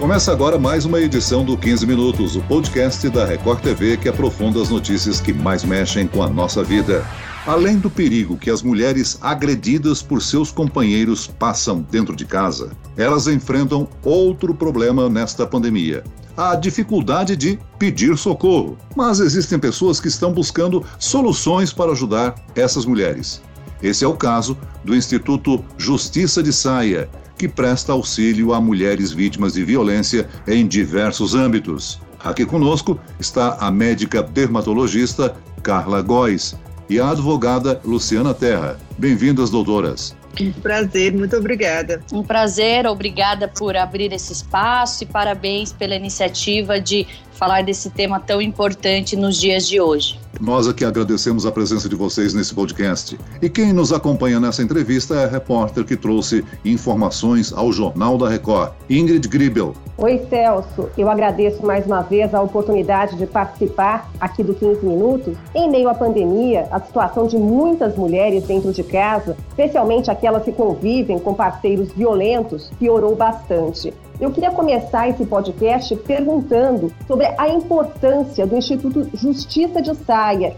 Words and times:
Começa 0.00 0.32
agora 0.32 0.58
mais 0.58 0.86
uma 0.86 0.98
edição 0.98 1.44
do 1.44 1.58
15 1.58 1.86
Minutos, 1.86 2.34
o 2.34 2.40
podcast 2.40 3.06
da 3.10 3.26
Record 3.26 3.60
TV 3.60 3.98
que 3.98 4.08
aprofunda 4.08 4.58
as 4.62 4.70
notícias 4.70 5.20
que 5.20 5.30
mais 5.30 5.62
mexem 5.62 6.06
com 6.06 6.22
a 6.22 6.30
nossa 6.30 6.64
vida. 6.64 7.06
Além 7.46 7.76
do 7.76 7.90
perigo 7.90 8.38
que 8.38 8.48
as 8.48 8.62
mulheres 8.62 9.18
agredidas 9.20 10.00
por 10.00 10.22
seus 10.22 10.50
companheiros 10.50 11.26
passam 11.26 11.82
dentro 11.90 12.16
de 12.16 12.24
casa, 12.24 12.70
elas 12.96 13.26
enfrentam 13.26 13.86
outro 14.02 14.54
problema 14.54 15.06
nesta 15.10 15.46
pandemia: 15.46 16.02
a 16.34 16.56
dificuldade 16.56 17.36
de 17.36 17.58
pedir 17.78 18.16
socorro. 18.16 18.78
Mas 18.96 19.20
existem 19.20 19.58
pessoas 19.58 20.00
que 20.00 20.08
estão 20.08 20.32
buscando 20.32 20.82
soluções 20.98 21.74
para 21.74 21.92
ajudar 21.92 22.36
essas 22.54 22.86
mulheres. 22.86 23.42
Esse 23.82 24.02
é 24.02 24.08
o 24.08 24.16
caso 24.16 24.56
do 24.82 24.96
Instituto 24.96 25.62
Justiça 25.76 26.42
de 26.42 26.54
Saia, 26.54 27.08
que 27.40 27.48
presta 27.48 27.92
auxílio 27.92 28.52
a 28.52 28.60
mulheres 28.60 29.12
vítimas 29.12 29.54
de 29.54 29.64
violência 29.64 30.28
em 30.46 30.66
diversos 30.66 31.34
âmbitos. 31.34 31.98
Aqui 32.22 32.44
conosco 32.44 33.00
está 33.18 33.54
a 33.54 33.70
médica 33.70 34.22
dermatologista 34.22 35.34
Carla 35.62 36.02
Góes 36.02 36.54
e 36.86 37.00
a 37.00 37.08
advogada 37.08 37.80
Luciana 37.82 38.34
Terra. 38.34 38.78
Bem-vindas, 38.98 39.48
doutoras. 39.48 40.14
Um 40.38 40.52
prazer, 40.52 41.14
muito 41.14 41.34
obrigada. 41.34 42.02
Um 42.12 42.22
prazer, 42.22 42.86
obrigada 42.86 43.48
por 43.48 43.74
abrir 43.74 44.12
esse 44.12 44.34
espaço 44.34 45.04
e 45.04 45.06
parabéns 45.06 45.72
pela 45.72 45.94
iniciativa 45.94 46.78
de 46.78 47.06
falar 47.40 47.62
desse 47.62 47.88
tema 47.88 48.20
tão 48.20 48.42
importante 48.42 49.16
nos 49.16 49.40
dias 49.40 49.66
de 49.66 49.80
hoje. 49.80 50.20
Nós 50.38 50.68
aqui 50.68 50.84
agradecemos 50.84 51.46
a 51.46 51.50
presença 51.50 51.88
de 51.88 51.96
vocês 51.96 52.34
nesse 52.34 52.54
podcast. 52.54 53.18
E 53.40 53.48
quem 53.48 53.72
nos 53.72 53.94
acompanha 53.94 54.38
nessa 54.38 54.62
entrevista 54.62 55.14
é 55.14 55.24
a 55.24 55.26
repórter 55.26 55.84
que 55.86 55.96
trouxe 55.96 56.44
informações 56.66 57.50
ao 57.50 57.72
Jornal 57.72 58.18
da 58.18 58.28
Record, 58.28 58.72
Ingrid 58.90 59.26
Gribel. 59.26 59.74
Oi, 59.96 60.20
Celso. 60.28 60.90
Eu 60.98 61.08
agradeço 61.08 61.64
mais 61.64 61.86
uma 61.86 62.02
vez 62.02 62.34
a 62.34 62.42
oportunidade 62.42 63.16
de 63.16 63.26
participar 63.26 64.10
aqui 64.20 64.42
do 64.42 64.54
15 64.54 64.84
Minutos. 64.84 65.34
Em 65.54 65.70
meio 65.70 65.88
à 65.88 65.94
pandemia, 65.94 66.68
a 66.70 66.78
situação 66.78 67.26
de 67.26 67.38
muitas 67.38 67.96
mulheres 67.96 68.44
dentro 68.44 68.70
de 68.70 68.82
casa, 68.82 69.34
especialmente 69.48 70.10
aquelas 70.10 70.44
que 70.44 70.52
convivem 70.52 71.18
com 71.18 71.32
parceiros 71.32 71.90
violentos, 71.92 72.70
piorou 72.78 73.16
bastante. 73.16 73.94
Eu 74.20 74.30
queria 74.30 74.50
começar 74.50 75.08
esse 75.08 75.24
podcast 75.24 75.96
perguntando 75.96 76.92
sobre 77.06 77.26
a 77.38 77.48
importância 77.48 78.46
do 78.46 78.54
Instituto 78.54 79.08
Justiça 79.14 79.80
de 79.80 79.94
Saia. 79.94 80.54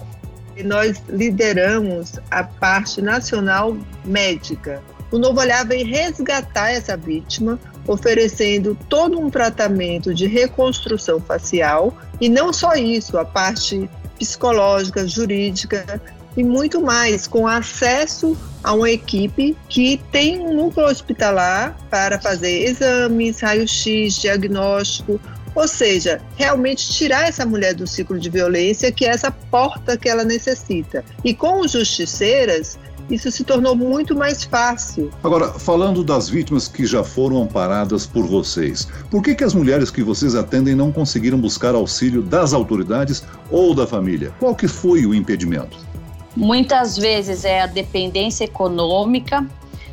Nós 0.65 1.01
lideramos 1.09 2.19
a 2.29 2.43
parte 2.43 3.01
nacional 3.01 3.77
médica. 4.05 4.83
O 5.13 5.19
Novo 5.19 5.39
Olhar 5.39 5.65
vem 5.65 5.85
resgatar 5.85 6.73
essa 6.73 6.97
vítima, 6.97 7.57
oferecendo 7.87 8.77
todo 8.89 9.21
um 9.21 9.31
tratamento 9.31 10.13
de 10.13 10.27
reconstrução 10.27 11.21
facial 11.21 11.95
e 12.21 12.29
não 12.29 12.53
só 12.53 12.75
isso, 12.75 13.17
a 13.17 13.25
parte 13.25 13.89
psicológica, 14.19 15.07
jurídica, 15.07 16.03
e 16.37 16.43
muito 16.43 16.81
mais, 16.81 17.27
com 17.27 17.47
acesso 17.47 18.37
a 18.63 18.73
uma 18.73 18.91
equipe 18.91 19.57
que 19.69 20.01
tem 20.11 20.41
um 20.41 20.55
núcleo 20.55 20.87
hospitalar 20.87 21.77
para 21.91 22.21
fazer 22.21 22.65
exames, 22.65 23.41
raio-x, 23.41 24.15
diagnóstico, 24.15 25.21
ou 25.55 25.69
seja, 25.69 26.21
realmente 26.37 26.89
tirar 26.91 27.29
essa 27.29 27.45
mulher 27.45 27.75
do 27.75 27.87
ciclo 27.87 28.19
de 28.19 28.31
violência, 28.31 28.91
que 28.91 29.05
é 29.05 29.09
essa 29.09 29.31
porta 29.31 29.97
que 29.97 30.09
ela 30.09 30.25
necessita. 30.25 31.05
E 31.23 31.35
com 31.35 31.61
os 31.61 31.73
justiceiras, 31.73 32.79
isso 33.11 33.31
se 33.31 33.45
tornou 33.45 33.77
muito 33.77 34.17
mais 34.17 34.45
fácil. 34.45 35.11
Agora, 35.23 35.49
falando 35.53 36.03
das 36.03 36.29
vítimas 36.29 36.69
que 36.69 36.87
já 36.87 37.05
foram 37.05 37.43
amparadas 37.43 38.07
por 38.07 38.27
vocês, 38.27 38.89
por 39.11 39.23
que, 39.23 39.35
que 39.35 39.45
as 39.45 39.53
mulheres 39.53 39.91
que 39.91 40.03
vocês 40.03 40.35
atendem 40.35 40.75
não 40.75 40.91
conseguiram 40.91 41.39
buscar 41.39 41.75
auxílio 41.75 42.23
das 42.23 42.55
autoridades 42.55 43.23
ou 43.51 43.75
da 43.75 43.87
família? 43.87 44.33
Qual 44.39 44.55
que 44.55 44.69
foi 44.69 45.05
o 45.05 45.15
impedimento? 45.15 45.92
Muitas 46.35 46.97
vezes 46.97 47.45
é 47.45 47.61
a 47.61 47.67
dependência 47.67 48.45
econômica, 48.45 49.47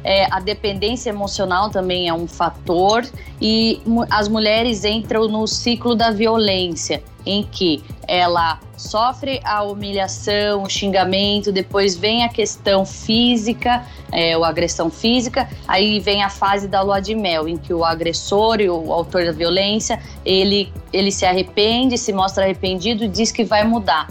é, 0.04 0.26
a 0.32 0.40
dependência 0.40 1.10
emocional 1.10 1.70
também 1.70 2.08
é 2.08 2.14
um 2.14 2.28
fator 2.28 3.06
e 3.42 3.82
as 4.10 4.30
mulheres 4.30 4.86
entram 4.86 5.28
no 5.28 5.46
ciclo 5.46 5.94
da 5.94 6.12
violência, 6.12 7.04
em 7.26 7.44
que 7.44 7.84
ela 8.08 8.60
sofre 8.78 9.42
a 9.44 9.62
humilhação, 9.62 10.64
o 10.64 10.70
xingamento, 10.70 11.52
depois 11.52 11.98
vem 11.98 12.24
a 12.24 12.30
questão 12.30 12.86
física, 12.86 13.86
é, 14.10 14.34
agressão 14.36 14.90
física, 14.90 15.50
aí 15.68 16.00
vem 16.00 16.24
a 16.24 16.30
fase 16.30 16.66
da 16.68 16.82
lua 16.82 17.02
de 17.02 17.14
mel, 17.14 17.50
em 17.50 17.58
que 17.58 17.74
o 17.74 17.84
agressor 17.84 18.62
e 18.62 18.70
o 18.70 18.94
autor 18.94 19.26
da 19.26 19.34
violência, 19.34 20.02
ele, 20.26 20.72
ele 20.94 21.12
se 21.12 21.26
arrepende, 21.26 21.98
se 21.98 22.14
mostra 22.14 22.46
arrependido 22.46 23.04
e 23.04 23.08
diz 23.10 23.34
que 23.34 23.44
vai 23.44 23.66
mudar 23.66 24.08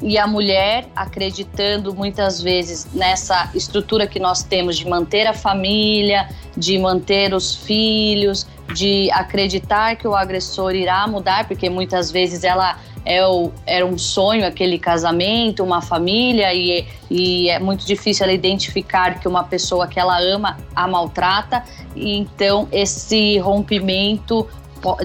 e 0.00 0.16
a 0.16 0.26
mulher 0.26 0.86
acreditando 0.94 1.92
muitas 1.92 2.40
vezes 2.40 2.86
nessa 2.94 3.50
estrutura 3.52 4.06
que 4.06 4.20
nós 4.20 4.42
temos 4.42 4.76
de 4.76 4.88
manter 4.88 5.26
a 5.26 5.32
família, 5.32 6.28
de 6.56 6.78
manter 6.78 7.34
os 7.34 7.56
filhos, 7.56 8.46
de 8.72 9.10
acreditar 9.10 9.96
que 9.96 10.06
o 10.06 10.14
agressor 10.14 10.74
irá 10.74 11.06
mudar, 11.08 11.48
porque 11.48 11.68
muitas 11.68 12.12
vezes 12.12 12.44
ela 12.44 12.78
é 13.04 13.24
o, 13.26 13.52
era 13.64 13.86
um 13.86 13.96
sonho 13.96 14.46
aquele 14.46 14.78
casamento, 14.78 15.62
uma 15.62 15.80
família, 15.80 16.52
e, 16.52 16.86
e 17.10 17.48
é 17.48 17.58
muito 17.58 17.86
difícil 17.86 18.24
ela 18.24 18.32
identificar 18.32 19.20
que 19.20 19.28
uma 19.28 19.44
pessoa 19.44 19.86
que 19.86 19.98
ela 19.98 20.20
ama 20.20 20.58
a 20.74 20.86
maltrata, 20.88 21.64
e 21.94 22.16
então 22.16 22.68
esse 22.70 23.38
rompimento 23.38 24.46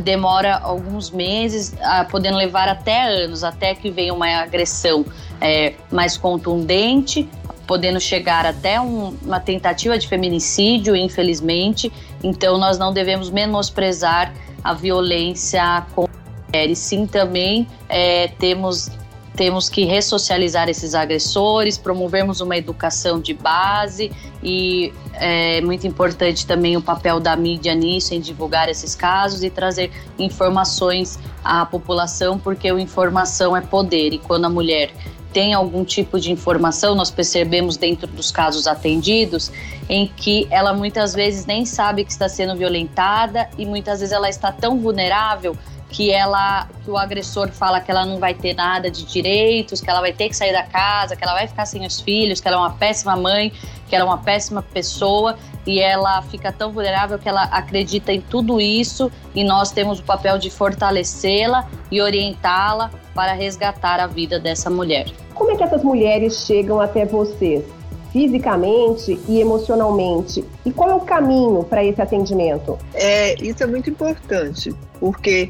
demora 0.02 0.58
alguns 0.58 1.12
meses, 1.12 1.74
podendo 2.10 2.38
levar 2.38 2.68
até 2.68 3.24
anos, 3.24 3.44
até 3.44 3.74
que 3.74 3.90
venha 3.90 4.14
uma 4.14 4.28
agressão 4.42 5.06
é, 5.40 5.74
mais 5.92 6.18
contundente, 6.18 7.28
podendo 7.66 8.00
chegar 8.00 8.46
até 8.46 8.80
um, 8.82 9.18
uma 9.24 9.40
tentativa 9.40 9.98
de 9.98 10.08
feminicídio, 10.08 10.96
infelizmente. 10.96 11.92
Então, 12.24 12.58
nós 12.58 12.78
não 12.78 12.94
devemos 12.94 13.30
menosprezar 13.30 14.34
a 14.64 14.74
violência 14.74 15.86
com 15.96 16.08
mulheres. 16.48 16.80
Sim, 16.80 17.08
também 17.08 17.68
é, 17.88 18.28
temos 18.28 18.92
temos 19.42 19.72
que 19.72 19.86
ressocializar 19.86 20.70
esses 20.70 20.94
agressores, 20.94 21.76
promovermos 21.76 22.42
uma 22.42 22.56
educação 22.56 23.20
de 23.20 23.34
base 23.34 24.12
e 24.44 24.94
é 25.16 25.60
muito 25.62 25.88
importante 25.88 26.46
também 26.46 26.78
o 26.78 26.82
papel 26.82 27.20
da 27.20 27.36
mídia 27.36 27.74
nisso, 27.74 28.14
em 28.14 28.22
divulgar 28.22 28.70
esses 28.70 28.94
casos 28.94 29.42
e 29.42 29.50
trazer 29.50 29.90
informações 30.20 31.18
à 31.44 31.66
população, 31.66 32.38
porque 32.38 32.70
a 32.70 32.80
informação 32.80 33.58
é 33.58 33.62
poder 33.62 34.14
e 34.14 34.20
quando 34.20 34.46
a 34.46 34.50
mulher 34.50 34.92
tem 35.34 35.56
algum 35.56 35.84
tipo 35.84 36.20
de 36.20 36.32
informação, 36.32 36.94
nós 36.94 37.10
percebemos 37.10 37.78
dentro 37.78 38.06
dos 38.06 38.30
casos 38.30 38.68
atendidos, 38.68 39.52
em 39.90 40.06
que 40.06 40.46
ela 40.52 40.72
muitas 40.72 41.16
vezes 41.16 41.48
nem 41.48 41.66
sabe 41.66 42.06
que 42.06 42.12
está 42.12 42.30
sendo 42.30 42.56
violentada 42.56 43.50
e 43.58 43.66
muitas 43.66 44.02
vezes 44.02 44.14
ela 44.14 44.30
está 44.30 44.52
tão 44.52 44.78
vulnerável 44.78 45.58
que 45.92 46.10
ela 46.12 46.68
que 46.84 46.90
o 46.90 46.98
agressor 46.98 47.50
fala 47.50 47.82
que 47.82 47.92
ela 47.92 48.06
não 48.06 48.18
vai 48.18 48.34
ter 48.34 48.56
nada 48.56 48.90
de 48.90 49.04
direitos, 49.04 49.82
que 49.82 49.90
ela 49.90 50.00
vai 50.00 50.14
ter 50.14 50.30
que 50.30 50.36
sair 50.36 50.54
da 50.54 50.64
casa, 50.64 51.16
que 51.16 51.24
ela 51.24 51.34
vai 51.34 51.48
ficar 51.48 51.66
sem 51.66 51.86
os 51.86 52.00
filhos, 52.00 52.40
que 52.40 52.48
ela 52.48 52.58
é 52.58 52.60
uma 52.60 52.72
péssima 52.72 53.16
mãe, 53.16 53.52
que 53.88 53.96
ela 53.96 54.06
é 54.06 54.08
uma 54.08 54.18
péssima 54.18 54.62
pessoa 54.62 55.38
e 55.68 55.80
ela 55.80 56.22
fica 56.24 56.52
tão 56.52 56.72
vulnerável 56.72 57.20
que 57.20 57.28
ela 57.28 57.44
acredita 57.44 58.12
em 58.14 58.22
tudo 58.22 58.60
isso 58.60 59.12
e 59.36 59.44
nós 59.44 59.72
temos 59.72 60.00
o 60.00 60.04
papel 60.04 60.38
de 60.38 60.50
fortalecê-la 60.50 61.68
e 61.92 62.02
orientá-la 62.02 62.90
para 63.14 63.34
resgatar 63.34 64.00
a 64.00 64.08
vida 64.08 64.40
dessa 64.40 64.70
mulher. 64.70 65.08
Como 65.36 65.52
é 65.52 65.56
que 65.58 65.64
essas 65.64 65.84
mulheres 65.84 66.46
chegam 66.46 66.80
até 66.80 67.06
vocês? 67.06 67.64
fisicamente 68.12 69.18
e 69.28 69.40
emocionalmente? 69.40 70.44
E 70.66 70.72
qual 70.72 70.90
é 70.90 70.94
o 70.94 71.00
caminho 71.00 71.64
para 71.64 71.82
esse 71.82 72.02
atendimento? 72.02 72.78
É, 72.94 73.42
isso 73.42 73.64
é 73.64 73.68
muito 73.68 73.90
importante, 73.90 74.74
porque 75.00 75.50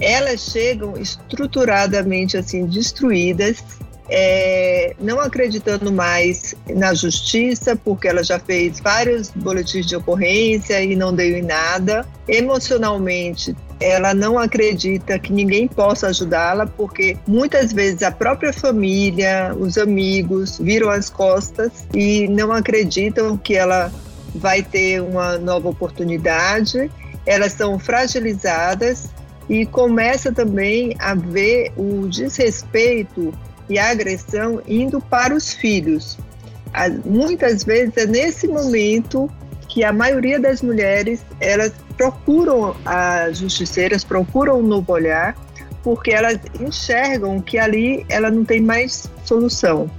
elas 0.00 0.40
chegam 0.40 0.96
estruturadamente 0.96 2.36
assim 2.36 2.66
destruídas, 2.66 3.62
é, 4.08 4.94
não 4.98 5.20
acreditando 5.20 5.92
mais 5.92 6.54
na 6.74 6.92
justiça, 6.94 7.76
porque 7.76 8.08
ela 8.08 8.24
já 8.24 8.40
fez 8.40 8.80
vários 8.80 9.30
boletins 9.30 9.86
de 9.86 9.94
ocorrência 9.94 10.82
e 10.82 10.96
não 10.96 11.14
deu 11.14 11.38
em 11.38 11.42
nada. 11.42 12.04
Emocionalmente, 12.26 13.54
ela 13.78 14.12
não 14.12 14.36
acredita 14.36 15.18
que 15.18 15.32
ninguém 15.32 15.68
possa 15.68 16.08
ajudá-la, 16.08 16.66
porque 16.66 17.16
muitas 17.26 17.72
vezes 17.72 18.02
a 18.02 18.10
própria 18.10 18.52
família, 18.52 19.54
os 19.56 19.78
amigos 19.78 20.58
viram 20.58 20.90
as 20.90 21.08
costas 21.08 21.86
e 21.94 22.26
não 22.28 22.52
acreditam 22.52 23.36
que 23.36 23.54
ela 23.54 23.92
vai 24.34 24.62
ter 24.62 25.00
uma 25.00 25.38
nova 25.38 25.68
oportunidade. 25.68 26.90
Elas 27.24 27.52
são 27.52 27.78
fragilizadas 27.78 29.08
e 29.50 29.66
começa 29.66 30.32
também 30.32 30.94
a 31.00 31.12
ver 31.12 31.72
o 31.76 32.06
desrespeito 32.06 33.34
e 33.68 33.80
a 33.80 33.90
agressão 33.90 34.62
indo 34.66 35.00
para 35.00 35.34
os 35.34 35.52
filhos. 35.52 36.16
Muitas 37.04 37.64
vezes 37.64 37.96
é 37.96 38.06
nesse 38.06 38.46
momento 38.46 39.28
que 39.68 39.82
a 39.82 39.92
maioria 39.92 40.38
das 40.38 40.62
mulheres 40.62 41.20
elas 41.40 41.72
procuram 41.96 42.76
as 42.84 43.38
justiceiras, 43.38 44.04
procuram 44.04 44.60
um 44.60 44.62
novo 44.62 44.92
olhar, 44.92 45.36
porque 45.82 46.12
elas 46.12 46.38
enxergam 46.60 47.40
que 47.40 47.58
ali 47.58 48.06
ela 48.08 48.30
não 48.30 48.44
tem 48.44 48.60
mais 48.60 49.10
solução. 49.24 49.90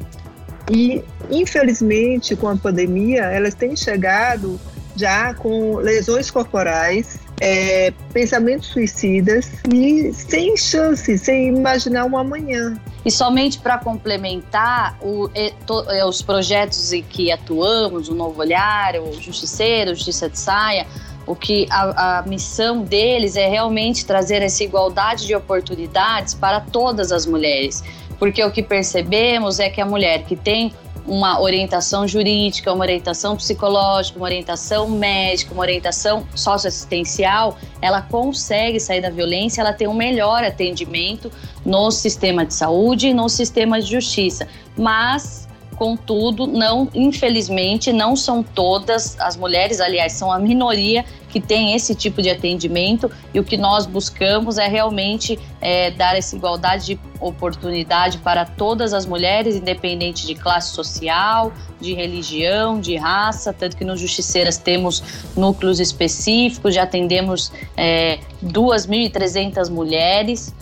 E, 0.71 1.03
infelizmente, 1.30 2.38
com 2.38 2.48
a 2.48 2.56
pandemia, 2.56 3.24
elas 3.24 3.53
têm 3.53 3.75
chegado 3.75 4.57
já 4.95 5.33
com 5.33 5.75
lesões 5.77 6.31
corporais, 6.31 7.19
é, 7.41 7.91
pensamentos 8.13 8.67
suicidas 8.67 9.51
e 9.73 10.13
sem 10.13 10.55
chance, 10.55 11.17
sem 11.17 11.47
imaginar 11.47 12.05
um 12.05 12.15
amanhã. 12.15 12.79
E 13.03 13.09
somente 13.09 13.57
para 13.57 13.79
complementar 13.79 14.95
o, 15.01 15.27
to, 15.65 15.83
os 16.07 16.21
projetos 16.21 16.93
em 16.93 17.01
que 17.01 17.31
atuamos, 17.31 18.09
o 18.09 18.13
Novo 18.13 18.39
Olhar, 18.39 18.93
o 18.97 19.19
Justiceiro, 19.19 19.95
Justiça 19.95 20.29
de 20.29 20.38
Saia, 20.38 20.85
o 21.25 21.35
que 21.35 21.65
a, 21.71 22.19
a, 22.19 22.21
missão 22.21 22.83
deles 22.83 23.35
é 23.35 23.49
realmente 23.49 24.05
trazer 24.05 24.43
essa 24.43 24.63
igualdade 24.63 25.25
de 25.25 25.33
oportunidades 25.33 26.35
para 26.35 26.61
todas 26.61 27.11
as 27.11 27.25
mulheres. 27.25 27.83
Porque 28.19 28.43
o 28.43 28.51
que 28.51 28.61
percebemos 28.61 29.59
é 29.59 29.67
que 29.67 29.81
a 29.81 29.85
mulher 29.85 30.25
que 30.25 30.35
tem 30.35 30.71
uma 31.06 31.42
orientação 31.42 32.07
jurídica, 32.07 32.71
uma 32.71 32.83
orientação 32.83 33.36
psicológica, 33.36 34.18
uma 34.18 34.25
orientação 34.25 34.88
médica, 34.89 35.53
uma 35.53 35.62
orientação 35.62 36.25
socioassistencial, 36.36 37.57
ela 37.81 38.01
consegue 38.01 38.80
sair 38.80 39.01
da 39.01 39.09
violência, 39.09 39.62
ela 39.62 39.74
tem 39.74 39.88
um 39.88 39.94
melhor 39.94 40.44
atendimento 40.44 41.31
no 41.65 41.92
sistema 41.92 42.45
de 42.45 42.53
saúde 42.53 43.07
e 43.07 43.13
no 43.13 43.27
sistema 43.30 43.81
de 43.81 43.89
justiça. 43.89 44.48
Mas 44.77 45.40
contudo, 45.81 46.45
não, 46.45 46.87
infelizmente, 46.93 47.91
não 47.91 48.15
são 48.15 48.43
todas 48.43 49.19
as 49.19 49.35
mulheres, 49.35 49.81
aliás, 49.81 50.13
são 50.13 50.31
a 50.31 50.37
minoria 50.37 51.03
que 51.27 51.41
tem 51.41 51.73
esse 51.73 51.95
tipo 51.95 52.21
de 52.21 52.29
atendimento 52.29 53.09
e 53.33 53.39
o 53.39 53.43
que 53.43 53.57
nós 53.57 53.87
buscamos 53.87 54.59
é 54.59 54.67
realmente 54.67 55.39
é, 55.59 55.89
dar 55.89 56.15
essa 56.15 56.35
igualdade 56.35 56.85
de 56.85 56.99
oportunidade 57.19 58.19
para 58.19 58.45
todas 58.45 58.93
as 58.93 59.07
mulheres, 59.07 59.55
independente 59.55 60.27
de 60.27 60.35
classe 60.35 60.71
social, 60.71 61.51
de 61.79 61.95
religião, 61.95 62.79
de 62.79 62.95
raça, 62.95 63.51
tanto 63.51 63.75
que 63.75 63.83
no 63.83 63.97
Justiceiras 63.97 64.59
temos 64.59 65.01
núcleos 65.35 65.79
específicos, 65.79 66.75
já 66.75 66.83
atendemos 66.83 67.51
é, 67.75 68.19
2.300 68.45 69.67
mulheres, 69.71 70.53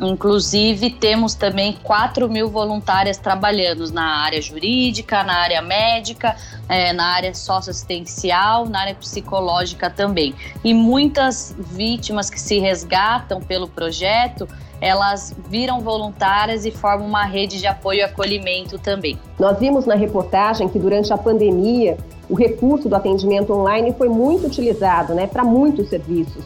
Inclusive, 0.00 0.90
temos 0.90 1.34
também 1.34 1.78
4 1.82 2.28
mil 2.28 2.50
voluntárias 2.50 3.16
trabalhando 3.16 3.90
na 3.90 4.24
área 4.24 4.40
jurídica, 4.42 5.22
na 5.22 5.38
área 5.38 5.62
médica, 5.62 6.36
é, 6.68 6.92
na 6.92 7.14
área 7.14 7.34
socioassistencial, 7.34 8.66
na 8.66 8.80
área 8.80 8.94
psicológica 8.94 9.88
também. 9.88 10.34
E 10.62 10.74
muitas 10.74 11.54
vítimas 11.58 12.28
que 12.28 12.38
se 12.38 12.58
resgatam 12.58 13.40
pelo 13.40 13.68
projeto, 13.68 14.46
elas 14.80 15.34
viram 15.48 15.80
voluntárias 15.80 16.66
e 16.66 16.70
formam 16.70 17.08
uma 17.08 17.24
rede 17.24 17.58
de 17.58 17.66
apoio 17.66 18.00
e 18.00 18.02
acolhimento 18.02 18.78
também. 18.78 19.18
Nós 19.38 19.58
vimos 19.58 19.86
na 19.86 19.94
reportagem 19.94 20.68
que 20.68 20.78
durante 20.78 21.10
a 21.12 21.16
pandemia, 21.16 21.96
o 22.28 22.34
recurso 22.34 22.88
do 22.88 22.94
atendimento 22.94 23.52
online 23.52 23.94
foi 23.96 24.08
muito 24.08 24.46
utilizado 24.46 25.14
né, 25.14 25.26
para 25.26 25.42
muitos 25.42 25.88
serviços. 25.88 26.44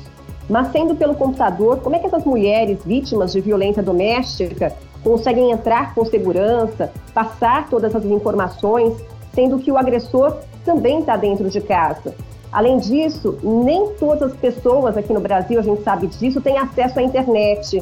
Mas 0.51 0.73
sendo 0.73 0.97
pelo 0.97 1.15
computador, 1.15 1.79
como 1.79 1.95
é 1.95 2.01
que 2.01 2.07
essas 2.09 2.25
mulheres 2.25 2.81
vítimas 2.85 3.33
de 3.33 3.41
violência 3.41 3.81
doméstica 3.81 4.73
conseguem 5.05 5.53
entrar 5.53 5.95
com 5.95 6.05
segurança, 6.05 6.93
passar 7.15 7.71
todas 7.71 7.95
as 7.95 8.05
informações, 8.05 8.95
sendo 9.33 9.61
que 9.61 9.71
o 9.71 9.79
agressor 9.79 10.39
também 10.65 10.99
está 10.99 11.17
dentro 11.17 11.49
de 11.49 11.61
casa? 11.61 12.13
Além 12.51 12.79
disso, 12.79 13.39
nem 13.45 13.91
todas 13.95 14.33
as 14.33 14.37
pessoas 14.37 14.97
aqui 14.97 15.13
no 15.13 15.21
Brasil, 15.21 15.61
a 15.61 15.63
gente 15.63 15.85
sabe 15.85 16.09
disso, 16.09 16.41
têm 16.41 16.59
acesso 16.59 16.99
à 16.99 17.03
internet. 17.03 17.81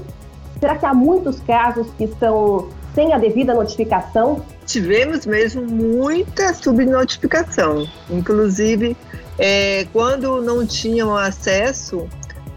Será 0.60 0.76
que 0.76 0.84
há 0.84 0.92
muitos 0.92 1.40
casos 1.40 1.86
que 1.96 2.06
são 2.20 2.68
sem 2.94 3.14
a 3.14 3.18
devida 3.18 3.54
notificação? 3.54 4.42
Tivemos 4.66 5.24
mesmo 5.24 5.62
muita 5.62 6.52
subnotificação. 6.52 7.86
Inclusive, 8.10 8.94
é, 9.38 9.86
quando 9.90 10.42
não 10.42 10.66
tinham 10.66 11.16
acesso, 11.16 12.06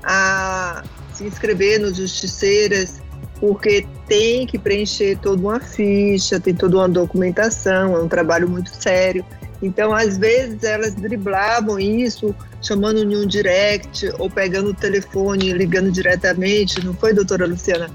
a 0.03 0.83
se 1.13 1.25
inscrever 1.25 1.80
nos 1.80 1.98
justiceiras, 1.98 3.01
porque 3.39 3.86
tem 4.07 4.45
que 4.45 4.57
preencher 4.57 5.18
toda 5.19 5.42
uma 5.42 5.59
ficha, 5.59 6.39
tem 6.39 6.53
toda 6.53 6.77
uma 6.77 6.89
documentação, 6.89 7.95
é 7.95 8.01
um 8.01 8.07
trabalho 8.07 8.48
muito 8.50 8.69
sério. 8.69 9.25
Então, 9.62 9.94
às 9.94 10.18
vezes, 10.18 10.63
elas 10.63 10.95
driblavam 10.95 11.80
isso, 11.80 12.36
chamando 12.62 13.00
em 13.00 13.15
um 13.15 13.27
direct 13.27 14.12
ou 14.18 14.30
pegando 14.30 14.69
o 14.69 14.74
telefone, 14.74 15.53
ligando 15.53 15.92
diretamente, 15.92 16.83
não 16.83 16.94
foi, 16.94 17.13
doutora 17.13 17.45
Luciana? 17.45 17.89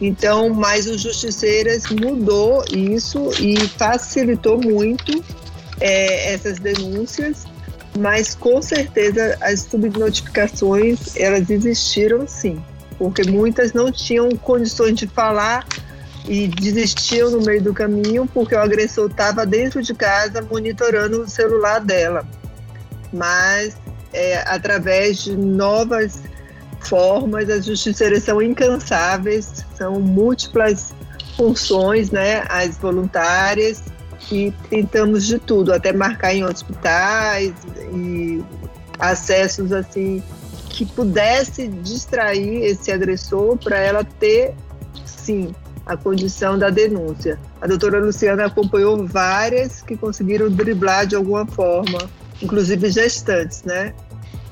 Então, 0.00 0.48
mas 0.48 0.86
o 0.86 0.96
Justiceiras 0.96 1.84
mudou 1.90 2.64
isso 2.70 3.30
e 3.38 3.56
facilitou 3.68 4.58
muito 4.58 5.22
é, 5.78 6.32
essas 6.32 6.58
denúncias 6.58 7.44
mas 7.98 8.34
com 8.34 8.62
certeza 8.62 9.36
as 9.40 9.60
subnotificações 9.60 11.16
elas 11.16 11.50
existiram 11.50 12.26
sim, 12.26 12.62
porque 12.98 13.28
muitas 13.28 13.72
não 13.72 13.90
tinham 13.90 14.28
condições 14.30 14.94
de 14.94 15.06
falar 15.06 15.66
e 16.28 16.46
desistiam 16.46 17.30
no 17.30 17.40
meio 17.40 17.62
do 17.62 17.74
caminho 17.74 18.28
porque 18.32 18.54
o 18.54 18.60
agressor 18.60 19.10
estava 19.10 19.44
dentro 19.44 19.82
de 19.82 19.94
casa 19.94 20.42
monitorando 20.42 21.22
o 21.22 21.28
celular 21.28 21.80
dela. 21.80 22.26
Mas 23.12 23.76
é, 24.12 24.38
através 24.46 25.24
de 25.24 25.36
novas 25.36 26.22
formas, 26.80 27.48
as 27.48 27.66
justiceiras 27.66 28.24
são 28.24 28.40
incansáveis, 28.40 29.64
são 29.74 30.00
múltiplas 30.00 30.92
funções, 31.36 32.10
né, 32.10 32.44
as 32.48 32.76
voluntárias 32.76 33.82
que 34.20 34.54
tentamos 34.68 35.26
de 35.26 35.38
tudo, 35.38 35.72
até 35.72 35.92
marcar 35.92 36.34
em 36.34 36.44
hospitais 36.44 37.52
e 37.92 38.42
acessos 38.98 39.72
assim 39.72 40.22
que 40.68 40.86
pudesse 40.86 41.66
distrair 41.66 42.62
esse 42.64 42.92
agressor 42.92 43.56
para 43.56 43.78
ela 43.78 44.04
ter, 44.04 44.54
sim, 45.04 45.54
a 45.84 45.96
condição 45.96 46.58
da 46.58 46.70
denúncia. 46.70 47.38
A 47.60 47.66
doutora 47.66 47.98
Luciana 47.98 48.46
acompanhou 48.46 49.06
várias 49.06 49.82
que 49.82 49.96
conseguiram 49.96 50.48
driblar 50.48 51.06
de 51.06 51.16
alguma 51.16 51.44
forma, 51.46 51.98
inclusive 52.40 52.90
gestantes, 52.90 53.64
né? 53.64 53.92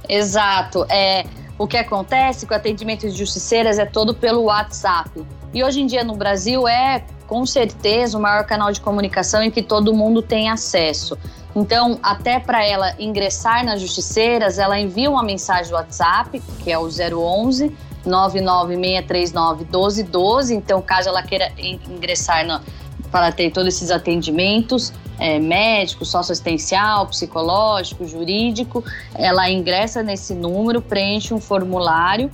Exato. 0.08 0.84
É, 0.90 1.24
o 1.56 1.66
que 1.66 1.76
acontece 1.76 2.46
com 2.46 2.54
atendimento 2.54 3.08
de 3.08 3.16
justiceiras 3.16 3.78
é 3.78 3.86
todo 3.86 4.14
pelo 4.14 4.42
WhatsApp. 4.42 5.24
E 5.54 5.62
hoje 5.62 5.80
em 5.80 5.86
dia 5.86 6.02
no 6.02 6.16
Brasil 6.16 6.66
é 6.66 7.04
com 7.28 7.44
certeza 7.46 8.18
o 8.18 8.20
maior 8.20 8.44
canal 8.44 8.72
de 8.72 8.80
comunicação 8.80 9.42
em 9.42 9.50
que 9.50 9.62
todo 9.62 9.94
mundo 9.94 10.22
tem 10.22 10.48
acesso. 10.48 11.16
Então, 11.54 11.98
até 12.02 12.40
para 12.40 12.64
ela 12.64 12.94
ingressar 12.98 13.64
nas 13.64 13.80
justiceiras, 13.80 14.58
ela 14.58 14.80
envia 14.80 15.10
uma 15.10 15.22
mensagem 15.22 15.70
do 15.70 15.74
WhatsApp, 15.74 16.42
que 16.64 16.72
é 16.72 16.78
o 16.78 16.88
011 16.88 17.72
99639 18.04 19.64
1212. 19.64 20.54
Então, 20.54 20.80
caso 20.80 21.10
ela 21.10 21.22
queira 21.22 21.52
ingressar 21.58 22.46
na, 22.46 22.62
para 23.10 23.30
ter 23.30 23.50
todos 23.50 23.74
esses 23.74 23.90
atendimentos 23.90 24.92
é, 25.18 25.38
médico, 25.38 26.04
socioassistencial, 26.04 27.06
psicológico, 27.08 28.06
jurídico, 28.06 28.84
ela 29.14 29.50
ingressa 29.50 30.02
nesse 30.02 30.32
número, 30.32 30.80
preenche 30.80 31.34
um 31.34 31.40
formulário 31.40 32.30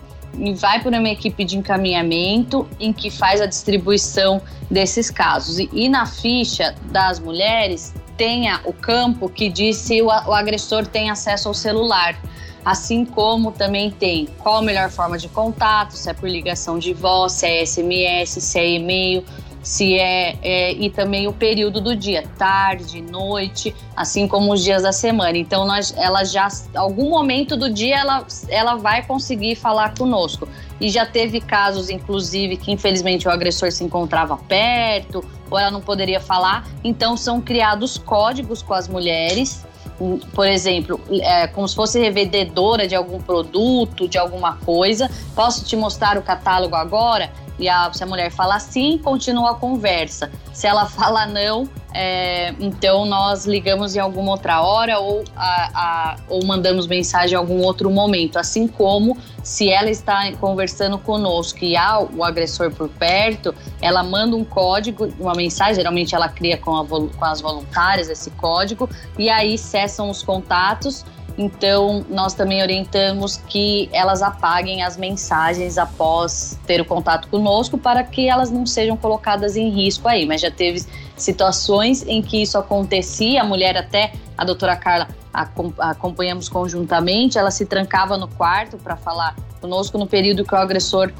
vai 0.54 0.82
para 0.82 0.98
uma 0.98 1.08
equipe 1.08 1.44
de 1.44 1.56
encaminhamento 1.56 2.66
em 2.78 2.92
que 2.92 3.10
faz 3.10 3.40
a 3.40 3.46
distribuição 3.46 4.40
desses 4.70 5.10
casos. 5.10 5.58
E, 5.58 5.68
e 5.72 5.88
na 5.88 6.06
ficha 6.06 6.74
das 6.90 7.18
mulheres 7.18 7.94
tenha 8.16 8.60
o 8.64 8.72
campo 8.72 9.28
que 9.28 9.48
diz 9.48 9.76
se 9.76 10.00
o, 10.02 10.06
o 10.06 10.32
agressor 10.32 10.86
tem 10.86 11.10
acesso 11.10 11.48
ao 11.48 11.54
celular 11.54 12.16
assim 12.64 13.04
como 13.04 13.52
também 13.52 13.90
tem 13.90 14.26
qual 14.38 14.56
a 14.56 14.62
melhor 14.62 14.90
forma 14.90 15.18
de 15.18 15.28
contato, 15.28 15.92
se 15.92 16.08
é 16.08 16.14
por 16.14 16.28
ligação 16.28 16.78
de 16.78 16.94
voz, 16.94 17.32
se 17.32 17.46
é 17.46 17.66
SMS, 17.66 18.30
se 18.42 18.58
é 18.58 18.70
e-mail, 18.70 19.22
se 19.64 19.98
é, 19.98 20.36
é, 20.42 20.72
e 20.72 20.90
também 20.90 21.26
o 21.26 21.32
período 21.32 21.80
do 21.80 21.96
dia, 21.96 22.22
tarde, 22.38 23.00
noite, 23.00 23.74
assim 23.96 24.28
como 24.28 24.52
os 24.52 24.62
dias 24.62 24.82
da 24.82 24.92
semana. 24.92 25.36
Então 25.36 25.66
nós, 25.66 25.92
ela 25.96 26.22
já, 26.22 26.46
algum 26.74 27.08
momento 27.08 27.56
do 27.56 27.72
dia 27.72 27.96
ela, 27.96 28.26
ela 28.48 28.76
vai 28.76 29.04
conseguir 29.04 29.56
falar 29.56 29.94
conosco. 29.96 30.46
E 30.80 30.90
já 30.90 31.06
teve 31.06 31.40
casos, 31.40 31.88
inclusive, 31.88 32.58
que 32.58 32.70
infelizmente 32.70 33.26
o 33.26 33.30
agressor 33.30 33.72
se 33.72 33.82
encontrava 33.82 34.36
perto 34.36 35.24
ou 35.50 35.58
ela 35.58 35.70
não 35.70 35.80
poderia 35.80 36.20
falar. 36.20 36.68
Então 36.84 37.16
são 37.16 37.40
criados 37.40 37.96
códigos 37.96 38.62
com 38.62 38.74
as 38.74 38.86
mulheres 38.86 39.64
por 40.34 40.46
exemplo, 40.46 41.00
é, 41.20 41.46
como 41.46 41.68
se 41.68 41.74
fosse 41.74 42.00
revendedora 42.00 42.86
de 42.86 42.94
algum 42.94 43.20
produto, 43.20 44.08
de 44.08 44.18
alguma 44.18 44.56
coisa, 44.56 45.08
posso 45.34 45.64
te 45.64 45.76
mostrar 45.76 46.18
o 46.18 46.22
catálogo 46.22 46.74
agora? 46.74 47.30
E 47.58 47.68
a, 47.68 47.92
se 47.92 48.02
a 48.02 48.06
mulher 48.06 48.30
fala 48.30 48.58
sim, 48.58 48.98
continua 48.98 49.52
a 49.52 49.54
conversa. 49.54 50.30
Se 50.52 50.66
ela 50.66 50.86
fala 50.90 51.26
não, 51.26 51.68
é, 51.92 52.52
então 52.58 53.04
nós 53.04 53.46
ligamos 53.46 53.94
em 53.94 54.00
alguma 54.00 54.32
outra 54.32 54.60
hora 54.60 54.98
ou, 54.98 55.22
a, 55.36 55.70
a, 55.74 56.16
ou 56.28 56.44
mandamos 56.44 56.86
mensagem 56.86 57.34
em 57.34 57.38
algum 57.38 57.62
outro 57.62 57.88
momento. 57.90 58.36
Assim 58.36 58.66
como 58.66 59.16
se 59.42 59.70
ela 59.70 59.90
está 59.90 60.32
conversando 60.32 60.98
conosco 60.98 61.64
e 61.64 61.76
há 61.76 62.00
o 62.00 62.24
agressor 62.24 62.70
por 62.72 62.88
perto, 62.88 63.54
ela 63.80 64.02
manda 64.02 64.34
um 64.34 64.44
código, 64.44 65.12
uma 65.20 65.34
mensagem, 65.34 65.76
geralmente 65.76 66.14
ela 66.14 66.28
cria 66.28 66.56
com, 66.56 66.76
a, 66.76 66.84
com 66.84 67.24
as 67.24 67.40
voluntárias 67.40 68.08
esse 68.08 68.30
código, 68.32 68.88
e 69.18 69.28
aí 69.28 69.56
cessam 69.56 70.10
os 70.10 70.22
contatos 70.22 71.04
então, 71.36 72.04
nós 72.08 72.32
também 72.32 72.62
orientamos 72.62 73.36
que 73.48 73.88
elas 73.92 74.22
apaguem 74.22 74.82
as 74.82 74.96
mensagens 74.96 75.76
após 75.76 76.58
ter 76.64 76.80
o 76.80 76.84
contato 76.84 77.28
conosco 77.28 77.76
para 77.76 78.04
que 78.04 78.28
elas 78.28 78.50
não 78.50 78.64
sejam 78.64 78.96
colocadas 78.96 79.56
em 79.56 79.68
risco 79.68 80.06
aí. 80.06 80.26
Mas 80.26 80.40
já 80.40 80.50
teve 80.50 80.84
situações 81.16 82.04
em 82.06 82.22
que 82.22 82.42
isso 82.42 82.56
acontecia, 82.56 83.42
a 83.42 83.44
mulher 83.44 83.76
até, 83.76 84.12
a 84.38 84.44
doutora 84.44 84.76
Carla, 84.76 85.08
acompanhamos 85.78 86.48
conjuntamente, 86.48 87.36
ela 87.36 87.50
se 87.50 87.66
trancava 87.66 88.16
no 88.16 88.28
quarto 88.28 88.76
para 88.76 88.96
falar 88.96 89.34
conosco 89.60 89.98
no 89.98 90.06
período 90.06 90.44
que 90.44 90.54
o 90.54 90.58
agressor 90.58 91.12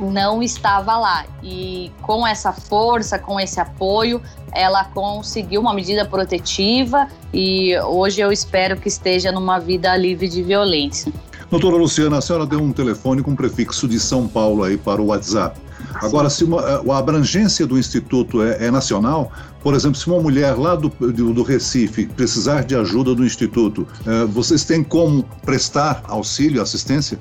não 0.00 0.42
estava 0.42 0.96
lá. 0.96 1.24
E 1.42 1.92
com 2.02 2.26
essa 2.26 2.52
força, 2.52 3.18
com 3.18 3.38
esse 3.38 3.60
apoio, 3.60 4.20
ela 4.52 4.84
conseguiu 4.84 5.60
uma 5.60 5.74
medida 5.74 6.04
protetiva 6.04 7.08
e 7.32 7.78
hoje 7.80 8.20
eu 8.20 8.32
espero 8.32 8.76
que 8.76 8.88
esteja 8.88 9.30
numa 9.32 9.58
vida 9.58 9.96
livre 9.96 10.28
de 10.28 10.42
violência. 10.42 11.12
Doutora 11.50 11.76
Luciana, 11.76 12.18
a 12.18 12.20
senhora 12.20 12.46
deu 12.46 12.60
um 12.60 12.72
telefone 12.72 13.22
com 13.22 13.34
prefixo 13.34 13.88
de 13.88 13.98
São 13.98 14.28
Paulo 14.28 14.62
aí 14.62 14.76
para 14.76 15.02
o 15.02 15.06
WhatsApp. 15.06 15.58
Agora, 15.94 16.30
se 16.30 16.44
uma, 16.44 16.60
a 16.60 16.98
abrangência 16.98 17.66
do 17.66 17.76
Instituto 17.76 18.42
é, 18.42 18.66
é, 18.66 18.70
nacional, 18.70 19.32
por 19.62 19.74
exemplo, 19.74 19.98
se 19.98 20.06
uma 20.06 20.20
mulher 20.20 20.56
lá 20.56 20.76
do, 20.76 20.88
do, 20.88 21.34
do 21.34 21.42
Recife 21.42 22.06
precisar 22.06 22.64
de 22.64 22.76
ajuda 22.76 23.14
do 23.14 23.24
Instituto, 23.24 23.86
é, 24.06 24.24
vocês 24.26 24.64
têm 24.64 24.84
como 24.84 25.24
prestar 25.44 26.02
auxílio, 26.06 26.62
assistência? 26.62 27.18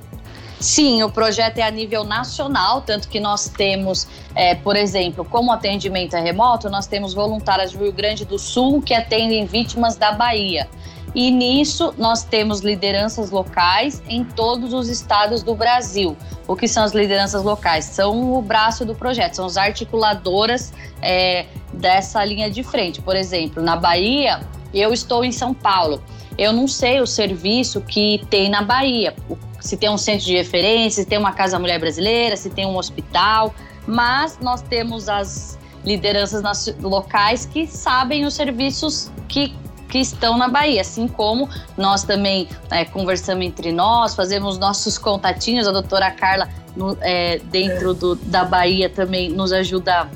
Sim, 0.59 1.01
o 1.03 1.09
projeto 1.09 1.57
é 1.57 1.61
a 1.61 1.71
nível 1.71 2.03
nacional, 2.03 2.81
tanto 2.81 3.07
que 3.07 3.19
nós 3.19 3.47
temos, 3.47 4.07
é, 4.35 4.55
por 4.55 4.75
exemplo, 4.75 5.23
como 5.23 5.53
atendimento 5.53 6.17
é 6.17 6.19
remoto, 6.19 6.69
nós 6.69 6.85
temos 6.85 7.13
voluntárias 7.13 7.71
do 7.71 7.79
Rio 7.79 7.93
Grande 7.93 8.25
do 8.25 8.37
Sul 8.37 8.81
que 8.81 8.93
atendem 8.93 9.45
vítimas 9.45 9.95
da 9.95 10.11
Bahia. 10.11 10.67
E 11.15 11.31
nisso 11.31 11.93
nós 11.97 12.23
temos 12.23 12.59
lideranças 12.59 13.31
locais 13.31 14.03
em 14.07 14.23
todos 14.23 14.73
os 14.73 14.89
estados 14.89 15.41
do 15.41 15.55
Brasil. 15.55 16.15
O 16.45 16.55
que 16.55 16.67
são 16.67 16.83
as 16.83 16.91
lideranças 16.91 17.41
locais? 17.41 17.85
São 17.85 18.33
o 18.33 18.41
braço 18.41 18.85
do 18.85 18.93
projeto, 18.93 19.35
são 19.35 19.45
as 19.45 19.57
articuladoras 19.57 20.73
é, 21.01 21.45
dessa 21.73 22.23
linha 22.23 22.51
de 22.51 22.63
frente. 22.63 23.01
Por 23.01 23.15
exemplo, 23.15 23.63
na 23.63 23.75
Bahia, 23.75 24.41
eu 24.73 24.93
estou 24.93 25.23
em 25.23 25.31
São 25.31 25.53
Paulo. 25.53 26.03
Eu 26.37 26.53
não 26.53 26.67
sei 26.67 27.01
o 27.01 27.07
serviço 27.07 27.81
que 27.81 28.25
tem 28.29 28.49
na 28.49 28.61
Bahia, 28.61 29.15
se 29.59 29.77
tem 29.77 29.89
um 29.89 29.97
centro 29.97 30.25
de 30.25 30.35
referência, 30.35 31.03
se 31.03 31.09
tem 31.09 31.17
uma 31.17 31.31
Casa 31.31 31.59
Mulher 31.59 31.79
Brasileira, 31.79 32.35
se 32.35 32.49
tem 32.49 32.65
um 32.65 32.77
hospital, 32.77 33.53
mas 33.87 34.39
nós 34.39 34.61
temos 34.61 35.09
as 35.09 35.57
lideranças 35.83 36.43
locais 36.81 37.45
que 37.45 37.65
sabem 37.65 38.25
os 38.25 38.33
serviços 38.33 39.11
que, 39.27 39.55
que 39.87 39.99
estão 39.99 40.37
na 40.37 40.47
Bahia, 40.47 40.81
assim 40.81 41.07
como 41.07 41.49
nós 41.77 42.03
também 42.03 42.47
é, 42.69 42.85
conversamos 42.85 43.45
entre 43.45 43.71
nós, 43.71 44.15
fazemos 44.15 44.57
nossos 44.57 44.97
contatinhos, 44.97 45.67
a 45.67 45.71
doutora 45.71 46.11
Carla 46.11 46.49
no, 46.75 46.97
é, 47.01 47.39
dentro 47.45 47.93
do, 47.93 48.15
da 48.15 48.43
Bahia 48.43 48.89
também 48.89 49.29
nos 49.29 49.51
ajuda 49.51 50.09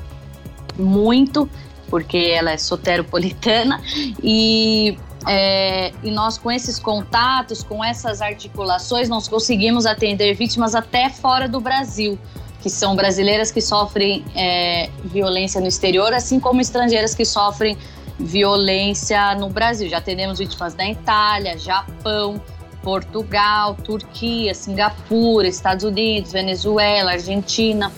muito, 0.78 1.48
porque 1.88 2.18
ela 2.18 2.50
é 2.50 2.58
soteropolitana, 2.58 3.80
e 4.22 4.98
é, 5.26 5.92
e 6.02 6.10
nós, 6.10 6.36
com 6.36 6.50
esses 6.50 6.78
contatos, 6.78 7.62
com 7.62 7.84
essas 7.84 8.20
articulações, 8.20 9.08
nós 9.08 9.26
conseguimos 9.28 9.86
atender 9.86 10.34
vítimas 10.34 10.74
até 10.74 11.08
fora 11.08 11.48
do 11.48 11.60
Brasil, 11.60 12.18
que 12.60 12.68
são 12.68 12.94
brasileiras 12.94 13.50
que 13.50 13.60
sofrem 13.60 14.24
é, 14.34 14.90
violência 15.04 15.60
no 15.60 15.66
exterior, 15.66 16.12
assim 16.12 16.38
como 16.40 16.60
estrangeiras 16.60 17.14
que 17.14 17.24
sofrem 17.24 17.76
violência 18.18 19.34
no 19.34 19.48
Brasil. 19.48 19.88
Já 19.88 19.98
atendemos 19.98 20.38
vítimas 20.38 20.74
da 20.74 20.88
Itália, 20.88 21.58
Japão, 21.58 22.40
Portugal, 22.82 23.74
Turquia, 23.74 24.54
Singapura, 24.54 25.48
Estados 25.48 25.84
Unidos, 25.84 26.32
Venezuela, 26.32 27.12
Argentina, 27.12 27.90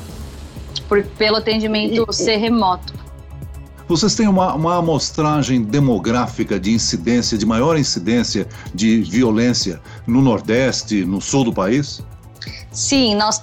por, 0.88 1.04
pelo 1.04 1.36
atendimento 1.36 2.10
ser 2.12 2.36
remoto. 2.36 3.05
Vocês 3.88 4.14
têm 4.14 4.26
uma, 4.26 4.54
uma 4.54 4.76
amostragem 4.76 5.62
demográfica 5.62 6.58
de 6.58 6.72
incidência, 6.72 7.38
de 7.38 7.46
maior 7.46 7.78
incidência 7.78 8.48
de 8.74 9.00
violência 9.02 9.80
no 10.06 10.20
Nordeste, 10.20 11.04
no 11.04 11.20
sul 11.20 11.44
do 11.44 11.52
país? 11.52 12.02
Sim, 12.72 13.14
nós, 13.14 13.40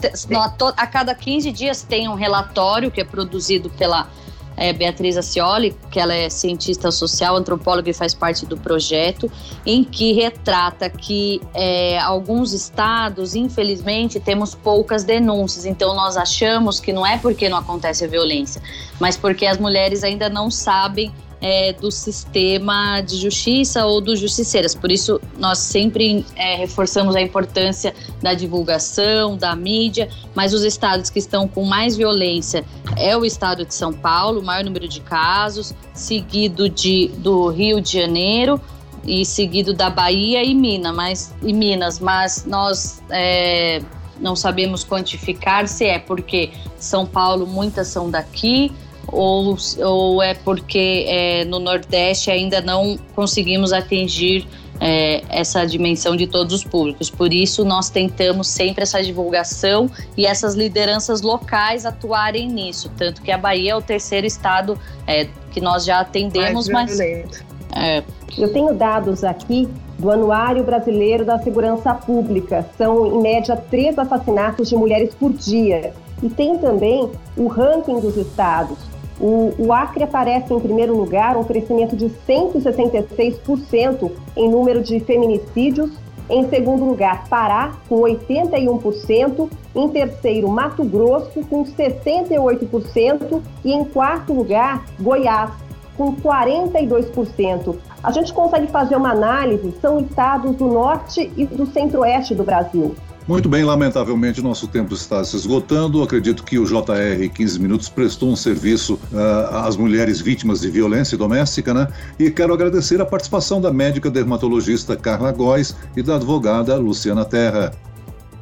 a 0.78 0.88
cada 0.88 1.16
15 1.16 1.52
dias 1.52 1.82
tem 1.82 2.08
um 2.08 2.14
relatório 2.14 2.92
que 2.92 3.02
é 3.02 3.04
produzido 3.04 3.70
pela 3.70 4.08
é, 4.56 4.72
Beatriz 4.74 5.18
Acioli, 5.18 5.76
que 5.92 6.00
ela 6.00 6.14
é 6.14 6.30
cientista 6.30 6.92
social, 6.92 7.36
antropóloga 7.36 7.90
e 7.90 7.94
faz 7.94 8.14
parte 8.14 8.46
do 8.46 8.58
projeto, 8.58 9.32
em 9.66 9.84
que 9.84 10.14
retrata 10.14 10.90
que 10.90 11.42
é, 11.54 12.00
alguns 12.00 12.54
estados, 12.54 13.36
infelizmente, 13.36 14.20
temos 14.20 14.54
poucas 14.56 15.04
denúncias. 15.04 15.66
Então, 15.66 15.96
nós 15.96 16.18
achamos 16.18 16.80
que 16.80 16.94
não 16.94 17.06
é 17.06 17.18
porque 17.18 17.50
não 17.50 17.58
acontece 17.58 18.06
a 18.06 18.08
violência, 18.08 18.62
mas 19.00 19.18
porque 19.18 19.46
as 19.46 19.58
mulheres 19.58 20.04
ainda 20.04 20.30
não 20.30 20.50
sabem 20.52 21.12
é, 21.44 21.74
do 21.74 21.92
sistema 21.92 23.02
de 23.02 23.18
justiça 23.18 23.86
ou 23.86 24.00
dos 24.00 24.18
justiceiras. 24.18 24.74
Por 24.74 24.90
isso, 24.90 25.20
nós 25.38 25.60
sempre 25.60 26.26
é, 26.38 26.56
reforçamos 26.56 27.18
a 27.18 27.22
importância 27.22 27.94
da 28.22 28.34
divulgação, 28.34 29.36
da 29.36 29.54
mídia, 29.54 30.08
mas 30.34 30.54
os 30.54 30.64
estados 30.64 31.10
que 31.10 31.20
estão 31.20 31.46
com 31.46 31.66
mais 31.66 31.98
violência 31.98 32.64
é 32.96 33.16
o 33.18 33.26
estado 33.26 33.66
de 33.66 33.76
São 33.76 33.92
Paulo, 33.92 34.42
maior 34.42 34.64
número 34.64 34.88
de 34.88 35.02
casos, 35.02 35.74
seguido 35.94 36.70
de, 36.70 37.10
do 37.18 37.50
Rio 37.50 37.82
de 37.82 37.92
Janeiro 37.92 38.60
e 39.06 39.26
seguido 39.26 39.74
da 39.74 39.90
Bahia 39.90 40.42
e 40.46 40.56
Minas, 40.56 40.96
mas, 40.96 41.36
e 41.44 41.52
Minas, 41.52 42.00
mas 42.00 42.46
nós 42.46 43.04
é, 43.10 43.82
não 44.18 44.34
sabemos 44.34 44.86
quantificar 44.86 45.68
se 45.68 45.84
é 45.84 46.00
porque 46.00 46.52
São 46.78 47.06
Paulo 47.06 47.46
muitas 47.46 47.90
são 47.90 48.10
daqui, 48.10 48.72
ou, 49.08 49.58
ou 49.80 50.22
é 50.22 50.34
porque 50.34 51.06
é, 51.08 51.46
no 51.46 51.60
Nordeste 51.60 52.32
ainda 52.32 52.62
não 52.62 52.98
conseguimos 53.16 53.74
atingir 53.74 54.48
é, 54.80 55.24
essa 55.30 55.66
dimensão 55.66 56.16
de 56.16 56.28
todos 56.28 56.54
os 56.54 56.64
públicos. 56.64 57.10
Por 57.10 57.34
isso, 57.34 57.64
nós 57.64 57.90
tentamos 57.90 58.48
sempre 58.48 58.84
essa 58.84 59.02
divulgação 59.02 59.90
e 60.18 60.26
essas 60.26 60.56
lideranças 60.56 61.22
locais 61.22 61.86
atuarem 61.86 62.48
nisso. 62.48 62.92
Tanto 62.98 63.22
que 63.22 63.32
a 63.32 63.38
Bahia 63.38 63.72
é 63.72 63.76
o 63.76 63.82
terceiro 63.82 64.28
estado 64.28 64.78
é, 65.08 65.28
que 65.52 65.62
nós 65.62 65.86
já 65.86 66.00
atendemos, 66.00 66.68
mas. 66.68 67.00
É. 67.00 68.04
Eu 68.38 68.52
tenho 68.52 68.74
dados 68.74 69.24
aqui 69.24 69.68
do 69.98 70.12
Anuário 70.12 70.64
Brasileiro 70.64 71.24
da 71.24 71.40
Segurança 71.40 71.94
Pública. 71.94 72.68
São, 72.78 73.06
em 73.06 73.22
média, 73.22 73.56
três 73.56 73.98
assassinatos 73.98 74.70
de 74.70 74.76
mulheres 74.76 75.14
por 75.16 75.32
dia. 75.32 75.94
E 76.22 76.30
tem 76.30 76.58
também 76.58 77.10
o 77.38 77.48
ranking 77.48 78.00
dos 78.00 78.18
estados. 78.18 78.78
O, 79.24 79.54
o, 79.58 79.72
Acre 79.72 80.04
aparece 80.04 80.54
em 80.54 80.60
primeiro 80.60 80.98
lugar, 80.98 81.38
um 81.38 81.46
crescimento 81.46 81.96
de 81.96 82.10
166% 82.28 84.12
em 84.36 84.50
número 84.50 84.84
de 84.84 85.00
feminicídios. 85.00 85.92
Em 86.30 86.50
segundo 86.50 86.84
lugar, 86.84 87.30
Pará, 87.30 87.72
com 87.88 88.02
81%. 88.02 89.50
Em 89.74 89.88
terceiro, 89.88 90.50
Mato 90.50 90.84
Grosso, 90.84 91.40
com 91.50 91.64
68%. 91.64 93.42
E 93.64 93.72
em 93.72 93.86
quarto 93.86 94.34
lugar, 94.34 94.84
Goiás, 95.00 95.52
com 95.96 96.14
42%. 96.18 97.78
A 98.04 98.12
gente 98.12 98.34
consegue 98.34 98.68
fazer 98.68 98.98
uma 98.98 99.12
análise, 99.12 99.74
são 99.80 100.02
estados 100.02 100.54
do 100.58 100.68
norte 100.68 101.32
e 101.38 101.46
do 101.46 101.66
centro-oeste 101.66 102.36
do 102.36 102.44
Brasil. 102.44 102.94
Muito 103.26 103.48
bem, 103.48 103.64
lamentavelmente 103.64 104.42
nosso 104.42 104.68
tempo 104.68 104.94
está 104.94 105.24
se 105.24 105.38
esgotando. 105.38 106.04
Acredito 106.04 106.44
que 106.44 106.60
o 106.60 106.66
JR 106.66 107.30
15 107.34 107.58
Minutos 107.58 107.88
prestou 107.88 108.30
um 108.30 108.36
serviço 108.36 108.96
uh, 109.14 109.56
às 109.66 109.78
mulheres 109.78 110.20
vítimas 110.20 110.60
de 110.60 110.70
violência 110.70 111.18
doméstica, 111.18 111.74
né? 111.74 111.88
E 112.20 112.30
quero 112.30 112.54
agradecer 112.54 113.00
a 113.00 113.06
participação 113.06 113.62
da 113.62 113.72
médica 113.72 114.12
dermatologista 114.12 114.98
Carla 114.98 115.32
Góes 115.32 115.74
e 115.96 116.04
da 116.04 116.16
advogada 116.16 116.76
Luciana 116.76 117.24
Terra. 117.24 117.72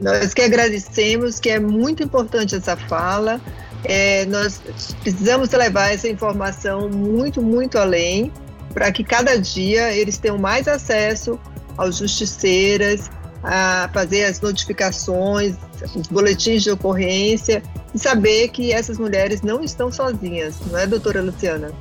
Nós 0.01 0.33
que 0.33 0.41
agradecemos, 0.41 1.39
que 1.39 1.51
é 1.51 1.59
muito 1.59 2.01
importante 2.01 2.55
essa 2.55 2.75
fala. 2.75 3.39
É, 3.83 4.25
nós 4.25 4.59
precisamos 5.03 5.51
levar 5.51 5.93
essa 5.93 6.07
informação 6.07 6.89
muito, 6.89 7.39
muito 7.39 7.77
além, 7.77 8.31
para 8.73 8.91
que 8.91 9.03
cada 9.03 9.39
dia 9.39 9.93
eles 9.93 10.17
tenham 10.17 10.39
mais 10.39 10.67
acesso 10.67 11.39
aos 11.77 11.97
justiceiras, 11.97 13.11
a 13.43 13.89
fazer 13.93 14.25
as 14.25 14.39
notificações, 14.41 15.55
os 15.95 16.07
boletins 16.07 16.63
de 16.63 16.71
ocorrência 16.71 17.63
e 17.93 17.99
saber 17.99 18.49
que 18.49 18.71
essas 18.71 18.97
mulheres 18.97 19.41
não 19.41 19.63
estão 19.63 19.91
sozinhas, 19.91 20.55
não 20.69 20.77
é, 20.77 20.85
doutora 20.85 21.21
Luciana? 21.21 21.71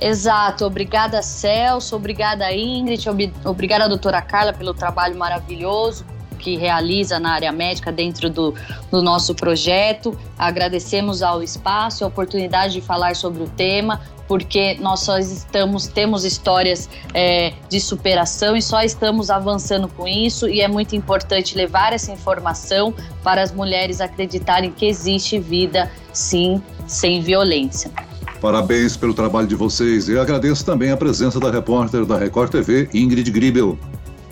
Exato, 0.00 0.64
obrigada 0.64 1.22
Celso, 1.22 1.94
obrigada 1.94 2.52
Ingrid, 2.52 3.08
ob 3.08 3.32
obrigada 3.44 3.88
doutora 3.88 4.22
Carla 4.22 4.52
pelo 4.52 4.74
trabalho 4.74 5.16
maravilhoso 5.16 6.04
que 6.42 6.56
realiza 6.56 7.20
na 7.20 7.32
área 7.32 7.52
médica 7.52 7.92
dentro 7.92 8.28
do, 8.28 8.54
do 8.90 9.00
nosso 9.00 9.34
projeto. 9.34 10.18
Agradecemos 10.36 11.22
ao 11.22 11.42
espaço, 11.42 12.04
a 12.04 12.08
oportunidade 12.08 12.74
de 12.74 12.80
falar 12.80 13.14
sobre 13.14 13.44
o 13.44 13.48
tema, 13.48 14.00
porque 14.26 14.74
nós 14.80 15.00
só 15.00 15.18
estamos, 15.18 15.86
temos 15.86 16.24
histórias 16.24 16.90
é, 17.14 17.52
de 17.68 17.80
superação 17.80 18.56
e 18.56 18.62
só 18.62 18.82
estamos 18.82 19.30
avançando 19.30 19.88
com 19.88 20.08
isso, 20.08 20.48
e 20.48 20.60
é 20.60 20.68
muito 20.68 20.96
importante 20.96 21.56
levar 21.56 21.92
essa 21.92 22.10
informação 22.10 22.92
para 23.22 23.42
as 23.42 23.52
mulheres 23.52 24.00
acreditarem 24.00 24.70
que 24.72 24.86
existe 24.86 25.38
vida, 25.38 25.90
sim, 26.12 26.60
sem 26.86 27.22
violência. 27.22 27.90
Parabéns 28.40 28.96
pelo 28.96 29.14
trabalho 29.14 29.46
de 29.46 29.54
vocês 29.54 30.08
e 30.08 30.18
agradeço 30.18 30.64
também 30.64 30.90
a 30.90 30.96
presença 30.96 31.38
da 31.38 31.48
repórter 31.48 32.04
da 32.04 32.18
Record 32.18 32.50
TV, 32.50 32.88
Ingrid 32.92 33.30
Gribel. 33.30 33.78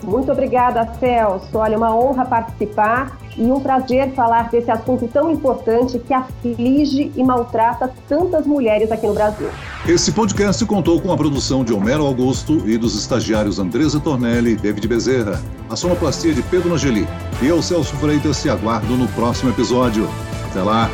Muito 0.03 0.31
obrigada, 0.31 0.87
Celso. 0.99 1.57
Olha, 1.57 1.77
uma 1.77 1.95
honra 1.95 2.25
participar 2.25 3.17
e 3.37 3.43
um 3.43 3.59
prazer 3.59 4.13
falar 4.13 4.49
desse 4.49 4.69
assunto 4.69 5.07
tão 5.07 5.31
importante 5.31 5.99
que 5.99 6.13
aflige 6.13 7.11
e 7.15 7.23
maltrata 7.23 7.91
tantas 8.07 8.45
mulheres 8.45 8.91
aqui 8.91 9.07
no 9.07 9.13
Brasil. 9.13 9.49
Esse 9.87 10.11
podcast 10.11 10.65
contou 10.65 10.99
com 11.01 11.11
a 11.11 11.17
produção 11.17 11.63
de 11.63 11.73
Homero 11.73 12.05
Augusto 12.05 12.67
e 12.67 12.77
dos 12.77 12.95
estagiários 12.95 13.59
Andresa 13.59 13.99
Tornelli 13.99 14.53
e 14.53 14.55
David 14.55 14.87
Bezerra, 14.87 15.41
a 15.69 15.75
sonoplastia 15.75 16.33
de 16.33 16.41
Pedro 16.43 16.73
Angeli. 16.73 17.07
E 17.41 17.47
eu, 17.47 17.61
Celso 17.61 17.95
Freitas, 17.95 18.41
te 18.41 18.49
aguardo 18.49 18.95
no 18.95 19.07
próximo 19.09 19.51
episódio. 19.51 20.07
Até 20.49 20.61
lá! 20.61 20.89